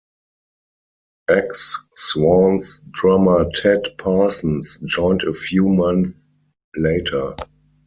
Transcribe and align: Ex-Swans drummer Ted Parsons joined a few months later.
Ex-Swans 1.29 2.83
drummer 2.89 3.47
Ted 3.53 3.85
Parsons 3.99 4.79
joined 4.83 5.21
a 5.21 5.31
few 5.33 5.69
months 5.69 6.37
later. 6.75 7.35